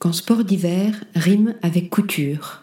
[0.00, 2.62] quand sport d'hiver rime avec couture.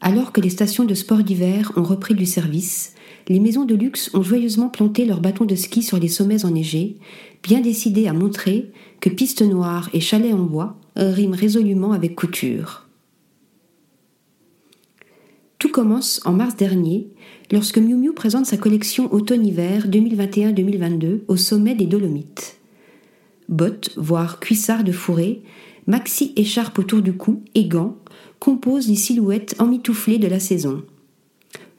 [0.00, 2.94] Alors que les stations de sport d'hiver ont repris du service,
[3.28, 6.98] les maisons de luxe ont joyeusement planté leurs bâtons de ski sur les sommets enneigés,
[7.44, 12.88] bien décidées à montrer que piste noire et chalet en bois riment résolument avec couture.
[15.58, 17.08] Tout commence en mars dernier,
[17.52, 22.58] lorsque Miu Miu présente sa collection automne-hiver 2021-2022 au sommet des Dolomites.
[23.48, 25.42] Bottes, voire cuissards de fourré,
[25.86, 27.96] maxi écharpe autour du cou et gants
[28.38, 30.82] composent les silhouettes emmitouflées de la saison.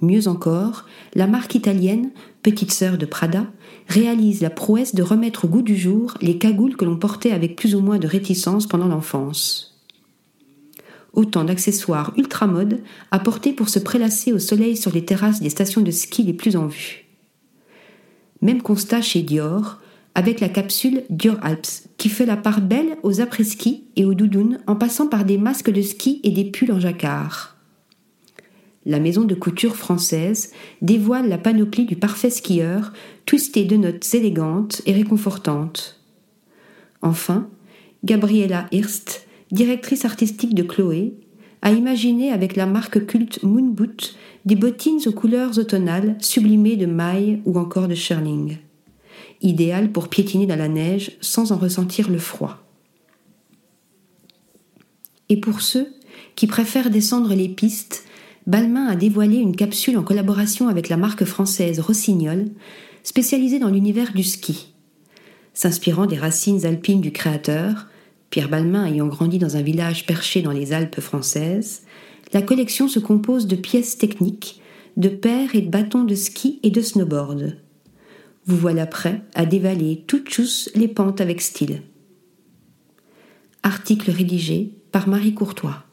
[0.01, 2.11] Mieux encore, la marque italienne,
[2.43, 3.47] petite sœur de Prada,
[3.87, 7.55] réalise la prouesse de remettre au goût du jour les cagoules que l'on portait avec
[7.55, 9.81] plus ou moins de réticence pendant l'enfance.
[11.13, 15.49] Autant d'accessoires ultra mode à porter pour se prélasser au soleil sur les terrasses des
[15.49, 17.05] stations de ski les plus en vue.
[18.41, 19.79] Même constat chez Dior,
[20.13, 24.75] avec la capsule Dior Alps, fait la part belle aux après-ski et aux doudounes en
[24.75, 27.57] passant par des masques de ski et des pulls en jacquard.
[28.85, 30.51] La maison de couture française
[30.81, 32.93] dévoile la panoplie du parfait skieur,
[33.25, 36.01] twistée de notes élégantes et réconfortantes.
[37.01, 37.49] Enfin,
[38.05, 41.15] Gabriella Hirst, directrice artistique de Chloé,
[41.61, 47.41] a imaginé avec la marque culte Moonboot des bottines aux couleurs automnales sublimées de mailles
[47.45, 48.57] ou encore de shirling
[49.41, 52.57] idéal pour piétiner dans la neige sans en ressentir le froid.
[55.29, 55.93] Et pour ceux
[56.35, 58.05] qui préfèrent descendre les pistes,
[58.45, 62.45] Balmain a dévoilé une capsule en collaboration avec la marque française Rossignol,
[63.03, 64.73] spécialisée dans l'univers du ski.
[65.53, 67.87] S'inspirant des racines alpines du créateur,
[68.29, 71.83] Pierre Balmain ayant grandi dans un village perché dans les Alpes françaises,
[72.33, 74.61] la collection se compose de pièces techniques,
[74.97, 77.57] de paires et de bâtons de ski et de snowboard.
[78.47, 81.81] Vous voilà prêt à dévaler toutes chousse les pentes avec style.
[83.61, 85.86] Article rédigé par Marie Courtois.